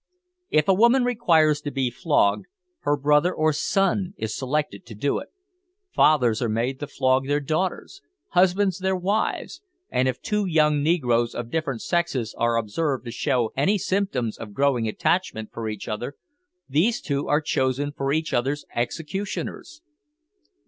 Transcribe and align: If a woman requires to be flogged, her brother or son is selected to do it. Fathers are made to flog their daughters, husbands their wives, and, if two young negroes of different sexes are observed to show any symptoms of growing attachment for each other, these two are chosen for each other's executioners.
If 0.49 0.67
a 0.67 0.73
woman 0.73 1.03
requires 1.03 1.61
to 1.61 1.69
be 1.69 1.91
flogged, 1.91 2.47
her 2.79 2.97
brother 2.97 3.31
or 3.31 3.53
son 3.53 4.15
is 4.17 4.35
selected 4.35 4.83
to 4.87 4.95
do 4.95 5.19
it. 5.19 5.27
Fathers 5.93 6.41
are 6.41 6.49
made 6.49 6.79
to 6.79 6.87
flog 6.87 7.27
their 7.27 7.39
daughters, 7.39 8.01
husbands 8.29 8.79
their 8.79 8.95
wives, 8.95 9.61
and, 9.91 10.07
if 10.07 10.19
two 10.19 10.47
young 10.47 10.81
negroes 10.81 11.35
of 11.35 11.51
different 11.51 11.83
sexes 11.83 12.33
are 12.35 12.57
observed 12.57 13.05
to 13.05 13.11
show 13.11 13.51
any 13.55 13.77
symptoms 13.77 14.39
of 14.39 14.55
growing 14.55 14.87
attachment 14.87 15.51
for 15.53 15.69
each 15.69 15.87
other, 15.87 16.15
these 16.67 16.99
two 16.99 17.27
are 17.27 17.39
chosen 17.39 17.91
for 17.91 18.11
each 18.11 18.33
other's 18.33 18.65
executioners. 18.75 19.83